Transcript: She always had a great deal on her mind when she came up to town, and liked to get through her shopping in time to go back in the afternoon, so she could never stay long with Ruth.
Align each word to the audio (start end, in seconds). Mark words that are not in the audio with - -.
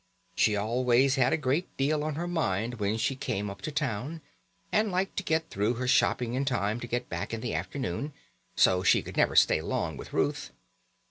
She 0.33 0.55
always 0.55 1.13
had 1.13 1.31
a 1.31 1.37
great 1.37 1.77
deal 1.77 2.03
on 2.03 2.15
her 2.15 2.27
mind 2.27 2.79
when 2.79 2.97
she 2.97 3.15
came 3.15 3.51
up 3.51 3.61
to 3.61 3.71
town, 3.71 4.21
and 4.71 4.91
liked 4.91 5.15
to 5.17 5.23
get 5.23 5.51
through 5.51 5.75
her 5.75 5.87
shopping 5.87 6.33
in 6.33 6.43
time 6.43 6.79
to 6.79 6.87
go 6.87 7.01
back 7.01 7.35
in 7.35 7.41
the 7.41 7.53
afternoon, 7.53 8.11
so 8.55 8.81
she 8.81 9.03
could 9.03 9.15
never 9.15 9.35
stay 9.35 9.61
long 9.61 9.97
with 9.97 10.11
Ruth. 10.11 10.49